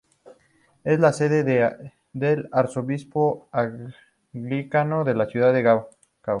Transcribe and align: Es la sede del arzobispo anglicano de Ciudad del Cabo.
Es 0.83 0.99
la 0.99 1.13
sede 1.13 1.43
del 2.11 2.49
arzobispo 2.51 3.49
anglicano 3.51 5.03
de 5.03 5.27
Ciudad 5.27 5.53
del 5.53 5.63
Cabo. 5.63 5.89